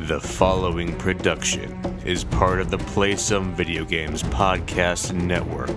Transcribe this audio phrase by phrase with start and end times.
[0.00, 1.72] The following production
[2.04, 5.70] is part of the Play Some Video Games Podcast Network.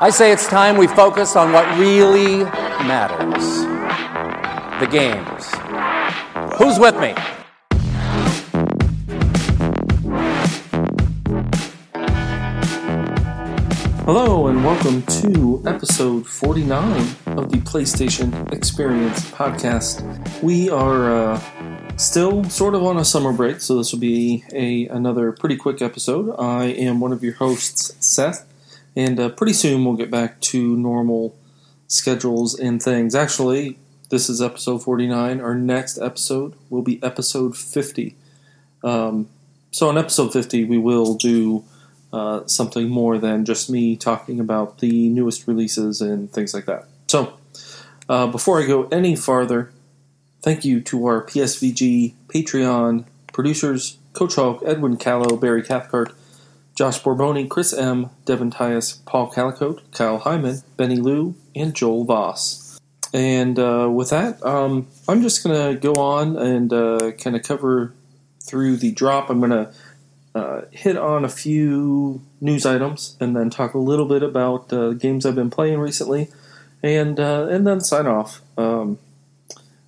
[0.00, 2.44] I say it's time we focus on what really
[2.88, 3.64] matters
[4.80, 5.52] the games.
[6.58, 7.14] Who's with me?
[14.04, 17.00] Hello and welcome to episode 49
[17.38, 20.02] of the PlayStation Experience podcast.
[20.42, 24.86] We are uh, still sort of on a summer break, so this will be a
[24.88, 26.36] another pretty quick episode.
[26.38, 28.46] I am one of your hosts, Seth,
[28.94, 31.34] and uh, pretty soon we'll get back to normal
[31.86, 33.14] schedules and things.
[33.14, 33.78] Actually,
[34.10, 35.40] this is episode 49.
[35.40, 38.14] Our next episode will be episode 50.
[38.82, 39.30] Um,
[39.70, 41.64] so, on episode 50, we will do
[42.14, 46.86] uh, something more than just me talking about the newest releases and things like that.
[47.08, 47.34] So,
[48.08, 49.72] uh, before I go any farther,
[50.40, 56.14] thank you to our PSVG Patreon producers Coach Hulk, Edwin Callow, Barry Cathcart,
[56.76, 62.78] Josh Borboni, Chris M., Devin Tyus, Paul Calicote, Kyle Hyman, Benny Lou, and Joel Voss.
[63.12, 67.42] And uh, with that, um, I'm just going to go on and uh, kind of
[67.42, 67.92] cover
[68.40, 69.30] through the drop.
[69.30, 69.72] I'm going to
[70.34, 74.92] uh, hit on a few news items and then talk a little bit about uh,
[74.92, 76.28] games I've been playing recently,
[76.82, 78.98] and uh, and then sign off um,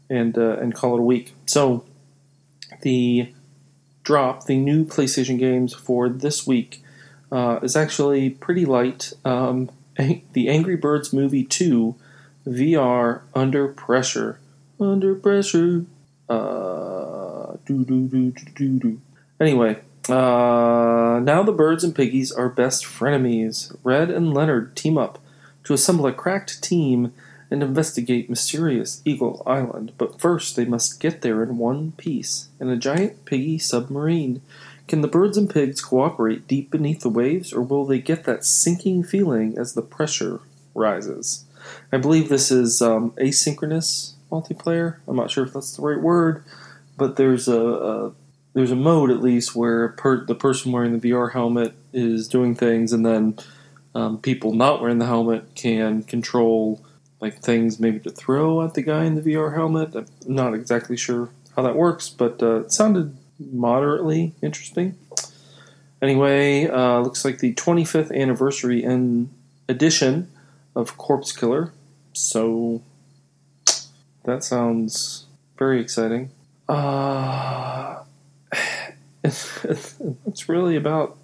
[0.09, 1.35] and uh, and call it a week.
[1.47, 1.85] So
[2.83, 3.33] the
[4.05, 6.83] drop, the new PlayStation games for this week,
[7.33, 9.13] uh, is actually pretty light.
[9.25, 9.71] Um,
[10.33, 11.97] the Angry Birds Movie Two
[12.47, 14.39] VR Under Pressure.
[14.79, 15.87] Under Pressure.
[16.29, 19.01] Uh, do do do do do do.
[19.41, 23.77] Anyway, uh, now the birds and piggies are best frenemies.
[23.83, 25.19] Red and Leonard team up
[25.65, 27.13] to assemble a cracked team
[27.51, 29.93] and investigate mysterious Eagle Island.
[29.99, 34.43] But first, they must get there in one piece in a giant piggy submarine.
[34.89, 38.45] Can the birds and pigs cooperate deep beneath the waves, or will they get that
[38.45, 40.41] sinking feeling as the pressure
[40.75, 41.45] rises?
[41.93, 44.99] I believe this is um, asynchronous multiplayer.
[45.09, 46.45] I'm not sure if that's the right word,
[46.97, 48.13] but there's a, a
[48.57, 52.55] there's a mode at least where per, the person wearing the VR helmet is doing
[52.55, 53.37] things, and then
[53.95, 56.83] um, people not wearing the helmet can control
[57.21, 59.95] like things maybe to throw at the guy in the VR helmet.
[59.95, 64.97] I'm not exactly sure how that works, but uh, it sounded moderately interesting.
[66.01, 69.29] Anyway, uh, looks like the 25th anniversary in
[69.69, 70.31] edition
[70.75, 71.75] of Corpse Killer.
[72.15, 72.81] So
[74.25, 75.27] that sounds
[75.59, 76.31] very exciting.
[76.67, 77.97] Uh,
[79.27, 81.17] it's really about.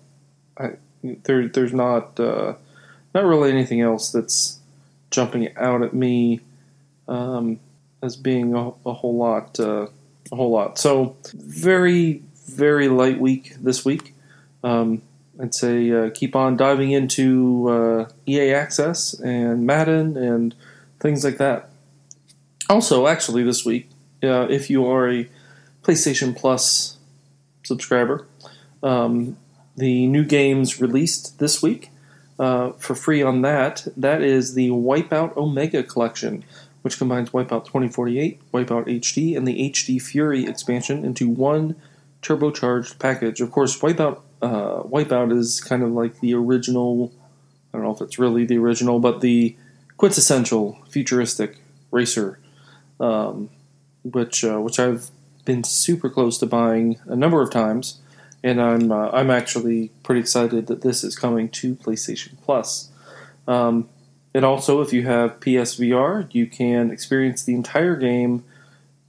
[0.59, 2.55] I, there, there's not uh,
[3.15, 4.59] not really anything else that's
[5.11, 6.41] jumping out at me
[7.09, 7.61] um,
[8.03, 9.87] as being a, a whole lot uh,
[10.31, 10.79] a whole lot.
[10.79, 14.15] So very very light week this week.
[14.65, 15.03] Um,
[15.41, 20.55] I'd say uh, keep on diving into uh, EA Access and Madden and
[21.01, 21.69] things like that.
[22.69, 23.91] Also, actually, this week,
[24.23, 25.29] uh, if you are a
[25.83, 26.97] PlayStation Plus
[27.73, 28.27] subscriber,
[28.83, 29.37] um,
[29.77, 31.91] the new games released this week
[32.39, 33.87] uh, for free on that.
[33.97, 36.45] That is the Wipeout Omega Collection,
[36.83, 41.77] which combines Wipeout 2048, Wipeout HD, and the HD Fury expansion into one
[42.21, 43.41] turbocharged package.
[43.41, 47.13] Of course, Wipeout uh, Wipeout is kind of like the original.
[47.73, 49.57] I don't know if it's really the original, but the
[49.97, 51.59] quintessential futuristic
[51.91, 52.39] racer,
[53.01, 53.49] um,
[54.05, 55.11] which uh, which I've
[55.45, 58.01] been super close to buying a number of times,
[58.43, 62.91] and I'm uh, I'm actually pretty excited that this is coming to PlayStation Plus.
[63.47, 63.89] Um,
[64.35, 68.45] and also, if you have PSVR, you can experience the entire game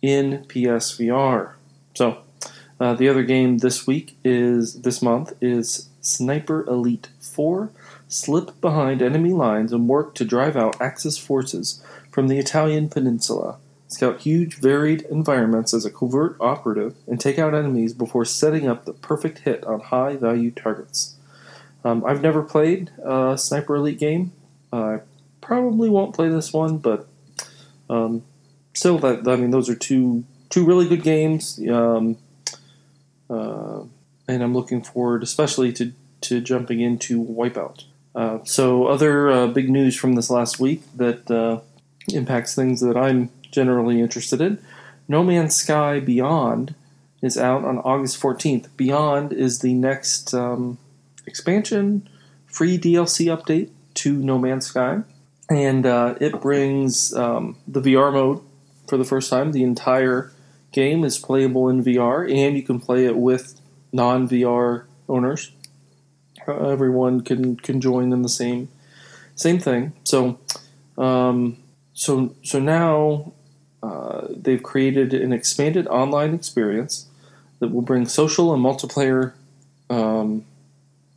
[0.01, 1.53] in PSVR.
[1.93, 2.19] So,
[2.79, 7.71] uh, the other game this week is this month is Sniper Elite 4.
[8.09, 11.81] Slip behind enemy lines and work to drive out Axis forces
[12.11, 13.57] from the Italian peninsula.
[13.93, 18.85] Scout huge, varied environments as a covert operative and take out enemies before setting up
[18.85, 21.15] the perfect hit on high value targets.
[21.85, 24.31] Um, I've never played a Sniper Elite game.
[24.71, 24.99] I
[25.41, 27.07] probably won't play this one, but
[27.89, 28.23] um,
[28.73, 31.59] still, that I mean, those are two two really good games.
[31.69, 32.17] Um,
[33.29, 33.83] uh,
[34.27, 37.83] and I'm looking forward, especially to to jumping into Wipeout.
[38.15, 41.59] Uh, so, other uh, big news from this last week that uh,
[42.13, 44.59] impacts things that I'm generally interested in.
[45.07, 46.75] No Man's Sky Beyond
[47.21, 48.67] is out on August 14th.
[48.75, 50.77] Beyond is the next um,
[51.25, 52.07] expansion,
[52.45, 55.03] free DLC update to No Man's Sky,
[55.49, 58.41] and uh, it brings um, the VR mode
[58.87, 59.51] for the first time.
[59.51, 60.31] The entire
[60.71, 63.59] game is playable in VR, and you can play it with
[63.93, 65.51] non VR owners.
[66.47, 68.67] Uh, everyone can can join in the same
[69.35, 69.93] same thing.
[70.03, 70.39] So,
[70.97, 71.57] um,
[71.93, 73.33] so so now
[73.83, 77.07] uh, they've created an expanded online experience
[77.59, 79.33] that will bring social and multiplayer
[79.89, 80.45] um,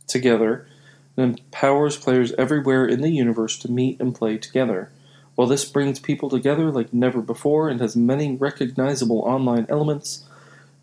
[0.05, 0.67] together
[1.15, 4.91] and empowers players everywhere in the universe to meet and play together.
[5.35, 10.25] While this brings people together like never before and has many recognizable online elements,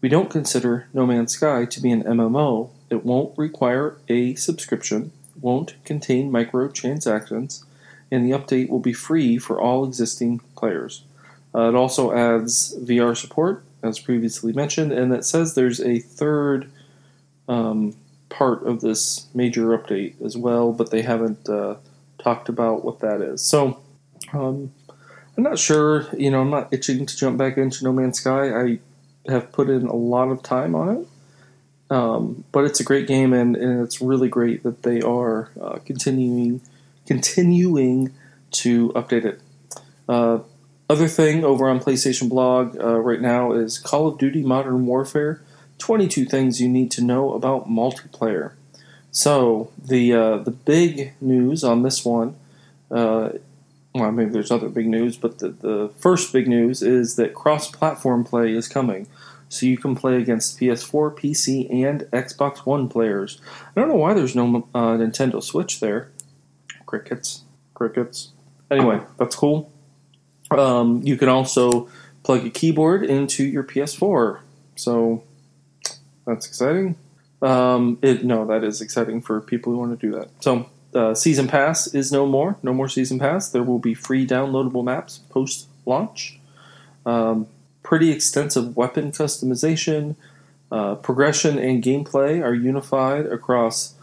[0.00, 2.70] we don't consider No Man's Sky to be an MMO.
[2.88, 7.64] It won't require a subscription, won't contain microtransactions,
[8.10, 11.02] and the update will be free for all existing players.
[11.54, 16.70] Uh, it also adds VR support, as previously mentioned, and it says there's a third
[17.48, 17.94] um,
[18.28, 21.76] part of this major update as well, but they haven't uh,
[22.18, 23.42] talked about what that is.
[23.42, 23.80] So
[24.32, 24.72] um,
[25.36, 26.06] I'm not sure.
[26.16, 28.52] You know, I'm not itching to jump back into No Man's Sky.
[28.52, 28.78] I
[29.30, 31.08] have put in a lot of time on it.
[31.90, 35.78] Um, but it's a great game, and, and, it's really great that they are uh,
[35.84, 36.62] continuing
[37.06, 38.12] continuing
[38.52, 39.40] to update it.
[40.08, 40.38] Uh,
[40.88, 45.40] other thing over on PlayStation Blog uh, right now is Call of Duty Modern Warfare
[45.78, 48.52] 22 things you need to know about multiplayer.
[49.10, 52.36] So the uh, the big news on this one,
[52.90, 53.30] uh,
[53.94, 58.24] well, maybe there's other big news, but the, the first big news is that cross-platform
[58.24, 59.06] play is coming.
[59.48, 63.40] So you can play against PS4, PC, and Xbox One players.
[63.76, 66.10] I don't know why there's no uh, Nintendo Switch there.
[66.86, 67.42] Crickets,
[67.72, 68.32] crickets.
[68.68, 69.70] Anyway, that's cool.
[70.58, 71.88] Um, you can also
[72.22, 74.40] plug a keyboard into your PS4.
[74.76, 75.22] So
[76.26, 76.96] that's exciting.
[77.42, 80.30] Um, it no, that is exciting for people who want to do that.
[80.40, 82.56] So uh, season pass is no more.
[82.62, 83.50] No more season pass.
[83.50, 86.38] There will be free downloadable maps post launch.
[87.04, 87.46] Um,
[87.82, 90.16] pretty extensive weapon customization,
[90.72, 93.94] uh, progression, and gameplay are unified across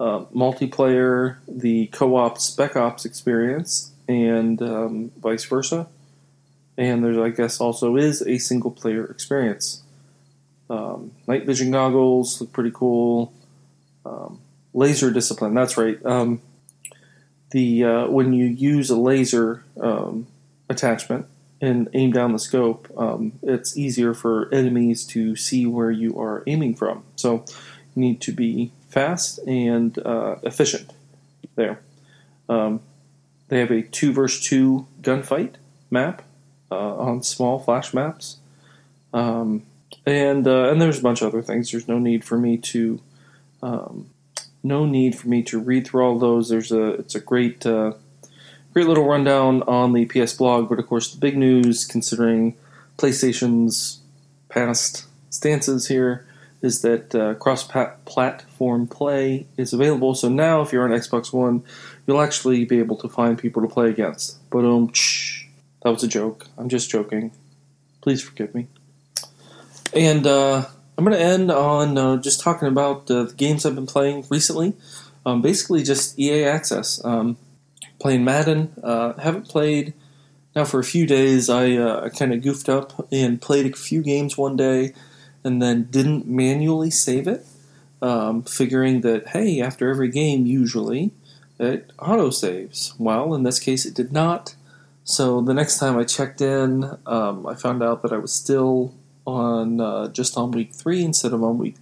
[0.00, 5.86] uh, multiplayer, the co-op Spec Ops experience, and um, vice versa.
[6.78, 9.82] And there, I guess, also is a single player experience.
[10.68, 13.32] Um, night vision goggles look pretty cool.
[14.04, 14.40] Um,
[14.74, 16.04] laser discipline, that's right.
[16.04, 16.42] Um,
[17.50, 20.26] the uh, when you use a laser um,
[20.68, 21.26] attachment
[21.60, 26.42] and aim down the scope, um, it's easier for enemies to see where you are
[26.46, 27.04] aiming from.
[27.14, 27.44] So
[27.94, 30.92] you need to be fast and uh, efficient
[31.54, 31.80] there.
[32.48, 32.80] Um,
[33.48, 35.54] they have a two versus two gunfight
[35.90, 36.22] map
[36.70, 38.38] uh, on small flash maps.
[39.12, 39.64] Um,
[40.04, 41.70] and uh, and there's a bunch of other things.
[41.70, 43.00] There's no need for me to
[43.62, 44.10] um,
[44.62, 46.48] no need for me to read through all those.
[46.48, 47.92] There's a it's a great uh,
[48.72, 50.68] great little rundown on the PS blog.
[50.68, 52.54] But of course, the big news, considering
[52.98, 54.00] PlayStation's
[54.48, 56.26] past stances here,
[56.62, 60.14] is that uh, cross-platform play is available.
[60.14, 61.62] So now, if you're on Xbox One,
[62.06, 64.38] you'll actually be able to find people to play against.
[64.50, 64.90] But um,
[65.86, 66.48] that was a joke.
[66.58, 67.30] I'm just joking.
[68.00, 68.66] Please forgive me.
[69.94, 70.64] And uh,
[70.98, 74.26] I'm going to end on uh, just talking about uh, the games I've been playing
[74.28, 74.74] recently.
[75.24, 77.00] Um, basically, just EA Access.
[77.04, 77.36] Um,
[78.00, 78.74] playing Madden.
[78.82, 79.94] Uh, haven't played
[80.56, 81.48] now for a few days.
[81.48, 84.92] I, uh, kind of goofed up and played a few games one day
[85.44, 87.46] and then didn't manually save it,
[88.02, 91.12] um, figuring that, hey, after every game, usually,
[91.60, 92.92] it auto saves.
[92.98, 94.55] Well, in this case, it did not.
[95.06, 98.92] So the next time I checked in, um, I found out that I was still
[99.24, 101.76] on uh, just on week three instead of on week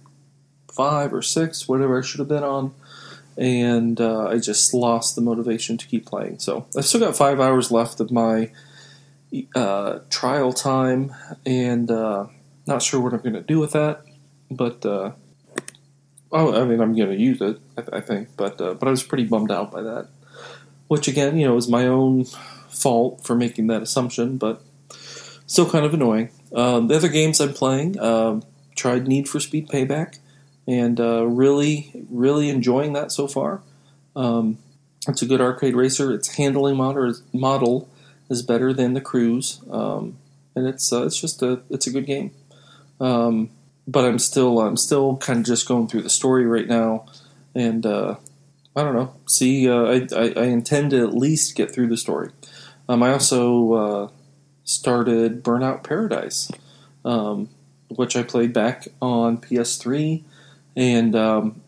[0.71, 2.75] five or six, whatever I should have been on.
[3.35, 6.37] And uh, I just lost the motivation to keep playing.
[6.37, 8.51] So I've still got five hours left of my
[9.55, 11.11] uh, trial time,
[11.47, 12.27] and uh,
[12.67, 14.03] not sure what I'm going to do with that.
[14.51, 15.13] But uh,
[16.31, 18.37] oh, I mean, I'm going to use it, I, I think.
[18.37, 20.09] But uh, but I was pretty bummed out by that,
[20.89, 22.25] which again, you know, is my own
[22.75, 24.61] fault for making that assumption, but
[25.47, 26.29] still kind of annoying.
[26.53, 28.43] Um, the other games I'm playing, um,
[28.75, 30.19] tried Need for Speed Payback,
[30.67, 33.61] and uh, really, really enjoying that so far.
[34.15, 34.57] Um,
[35.07, 36.13] it's a good arcade racer.
[36.13, 37.89] Its handling model, model
[38.29, 40.17] is better than the Crew's, um,
[40.55, 42.31] and it's uh, it's just a it's a good game.
[42.99, 43.49] Um,
[43.87, 47.05] but I'm still I'm still kind of just going through the story right now,
[47.53, 48.15] and uh,
[48.75, 49.13] I don't know.
[49.27, 52.31] See, uh, I, I, I intend to at least get through the story.
[52.87, 54.09] Um, I also uh,
[54.63, 56.51] started Burnout Paradise.
[57.03, 57.49] Um,
[57.89, 60.23] which I played back on PS3,
[60.75, 61.61] and um,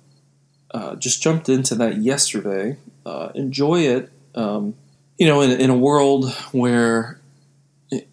[0.72, 2.78] uh, just jumped into that yesterday.
[3.06, 4.12] Uh, enjoy it.
[4.36, 4.76] Um,
[5.18, 7.20] you know, in, in a world where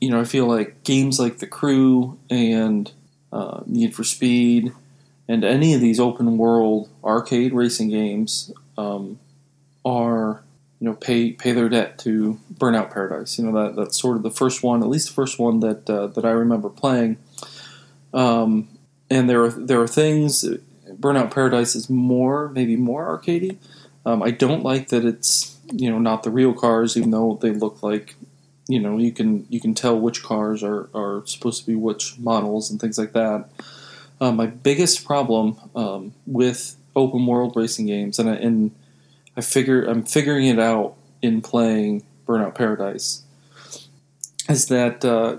[0.01, 2.91] you know I feel like games like The Crew and
[3.33, 4.73] uh, Need for Speed
[5.27, 9.19] and any of these open world arcade racing games um,
[9.85, 10.43] are
[10.85, 13.39] you know pay pay their debt to Burnout Paradise.
[13.39, 15.89] You know that that's sort of the first one, at least the first one that
[15.89, 17.17] uh, that I remember playing.
[18.13, 18.69] Um,
[19.09, 20.45] and there are there are things.
[20.91, 23.57] Burnout Paradise is more maybe more arcadey.
[24.05, 27.53] Um, I don't like that it's you know not the real cars, even though they
[27.53, 28.17] look like
[28.69, 32.19] you know you can you can tell which cars are are supposed to be which
[32.19, 33.49] models and things like that.
[34.21, 38.73] Uh, my biggest problem um, with open world racing games, and and
[39.37, 43.23] I figure I'm figuring it out in playing Burnout Paradise,
[44.49, 45.39] is that uh,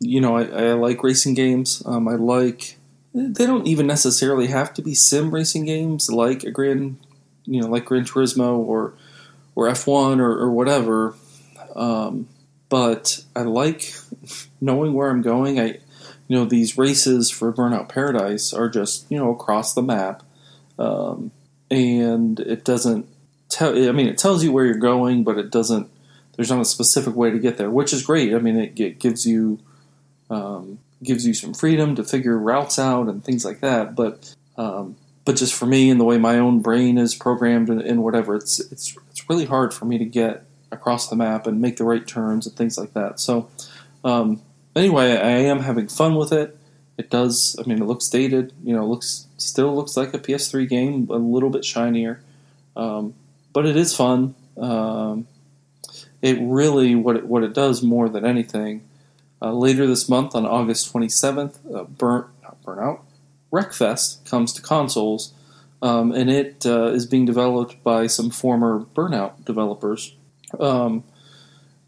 [0.00, 1.82] you know I, I, like racing games.
[1.86, 2.76] Um, I like
[3.14, 6.96] they don't even necessarily have to be sim racing games like a Grand
[7.44, 8.94] you know like Gran Turismo or
[9.54, 11.14] or F1 or, or whatever.
[11.74, 12.28] Um,
[12.68, 13.92] but I like
[14.60, 15.60] knowing where I'm going.
[15.60, 15.78] I
[16.28, 20.22] you know these races for Burnout Paradise are just you know across the map,
[20.78, 21.30] um,
[21.70, 23.06] and it doesn't
[23.50, 23.76] tell.
[23.88, 25.90] I mean, it tells you where you're going, but it doesn't.
[26.36, 28.34] There's not a specific way to get there, which is great.
[28.34, 29.58] I mean, it, it gives you
[30.30, 33.94] um, gives you some freedom to figure routes out and things like that.
[33.94, 37.80] But um, but just for me and the way my own brain is programmed and,
[37.80, 41.60] and, whatever, it's it's it's really hard for me to get across the map and
[41.60, 43.20] make the right turns and things like that.
[43.20, 43.48] So
[44.04, 44.42] um,
[44.74, 46.56] anyway, I am having fun with it.
[46.96, 47.56] It does.
[47.58, 48.52] I mean, it looks dated.
[48.62, 52.20] You know, looks still looks like a PS3 game, a little bit shinier,
[52.76, 53.14] um,
[53.52, 54.34] but it is fun.
[54.56, 55.26] Um,
[56.22, 58.86] it really what it, what it does more than anything.
[59.42, 63.00] Uh, later this month, on August 27th, uh, Burn not Burnout
[63.52, 65.32] Wreckfest comes to consoles,
[65.82, 70.14] um, and it uh, is being developed by some former Burnout developers.
[70.58, 71.04] Um,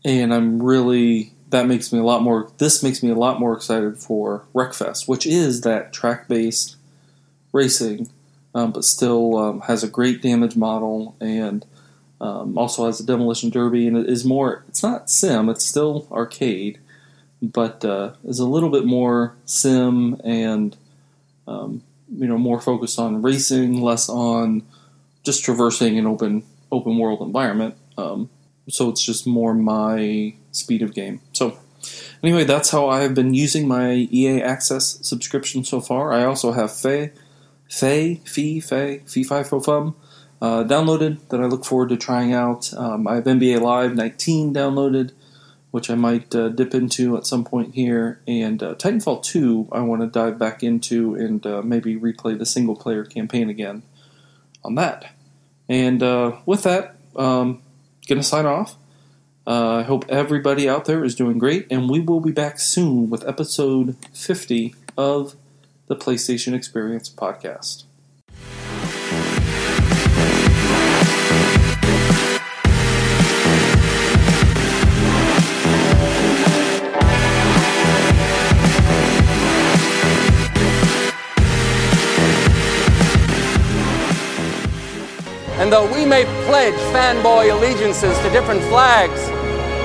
[0.05, 2.51] and I'm really that makes me a lot more.
[2.59, 6.77] This makes me a lot more excited for Wreckfest, which is that track-based
[7.53, 8.11] racing,
[8.55, 11.65] um, but still um, has a great damage model and
[12.21, 14.65] um, also has a demolition derby, and it is more.
[14.69, 16.79] It's not sim; it's still arcade,
[17.43, 20.77] but uh, is a little bit more sim and
[21.49, 21.83] um,
[22.17, 24.63] you know more focused on racing, less on
[25.25, 27.75] just traversing an open open world environment.
[27.99, 28.31] Um,
[28.69, 31.21] so it's just more my speed of game.
[31.33, 31.59] So
[32.23, 36.13] anyway, that's how I've been using my EA Access subscription so far.
[36.13, 37.11] I also have Fe,
[37.73, 39.97] Fe, Fee, Fe, Fee Fi Fo Fum
[40.43, 42.71] uh, downloaded that I look forward to trying out.
[42.75, 45.13] Um, I have NBA Live 19 downloaded,
[45.71, 49.81] which I might uh, dip into at some point here, and uh, Titanfall 2 I
[49.81, 53.85] want to dive back into and uh, maybe replay the single player campaign again
[54.63, 55.15] on that.
[55.67, 57.63] And uh, with that, um,
[58.07, 58.77] gonna sign off.
[59.47, 63.09] Uh, I hope everybody out there is doing great, and we will be back soon
[63.09, 65.37] with episode 50 of
[65.93, 67.85] the PlayStation Experience podcast.
[85.59, 89.21] And though we may pledge fanboy allegiances to different flags,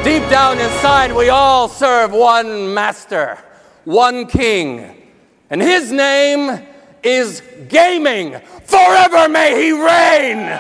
[0.06, 3.38] deep down inside we all serve one master,
[3.84, 4.97] one king.
[5.50, 6.62] And his name
[7.04, 8.40] is gaming.
[8.66, 10.60] Forever may he reign!